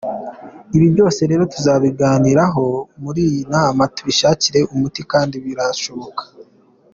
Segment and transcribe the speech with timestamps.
[0.75, 2.65] Ibi byose rero tuzabiganiraho
[3.03, 6.23] muri iyi nama tubishakire umuti kandi birashoboka.